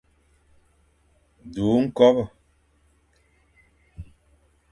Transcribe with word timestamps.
Du 1.53 1.65
ñkobe. 1.85 2.23